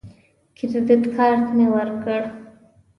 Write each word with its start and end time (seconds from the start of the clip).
کریډټ 0.57 1.01
کارت 1.15 1.45
مې 1.57 1.65
ورکړ. 1.75 2.21